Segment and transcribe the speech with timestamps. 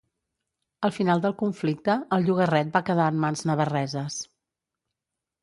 [0.87, 4.19] Al final del conflicte el llogarret va quedar en mans navarreses.